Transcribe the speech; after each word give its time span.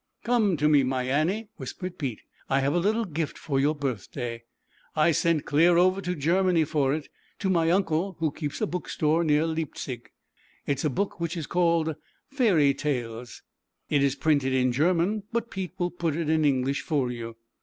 "Come 0.23 0.57
to 0.57 0.67
me, 0.67 0.81
my 0.81 1.03
Annie," 1.03 1.49
whispered 1.57 1.99
Pete," 1.99 2.21
I 2.49 2.61
have 2.61 2.73
a 2.73 2.79
little 2.79 3.05
gift 3.05 3.37
for 3.37 3.59
your 3.59 3.75
birthday. 3.75 4.41
I 4.95 5.11
sent 5.11 5.45
clear 5.45 5.77
over 5.77 6.01
to 6.01 6.15
Germany 6.15 6.63
for 6.65 6.91
it, 6.95 7.07
to 7.37 7.51
my 7.51 7.69
uncle, 7.69 8.15
who 8.17 8.31
keeps 8.31 8.61
a 8.61 8.65
book 8.65 8.89
store 8.89 9.23
near 9.23 9.45
Leipzig. 9.45 10.09
It 10.65 10.79
is 10.79 10.85
a 10.85 10.89
book 10.89 11.19
which 11.19 11.37
is 11.37 11.45
called 11.45 11.95
< 12.13 12.27
Fairy 12.35 12.73
Tales.' 12.73 13.43
It 13.91 14.01
is 14.01 14.15
printed 14.15 14.53
in 14.53 14.71
German, 14.71 15.21
but 15.31 15.51
Pete 15.51 15.73
will 15.77 15.91
put 15.91 16.15
it 16.15 16.31
in 16.31 16.45
English 16.45 16.81
for 16.81 17.11
you." 17.11 17.35